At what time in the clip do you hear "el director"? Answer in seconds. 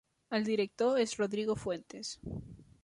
0.37-0.97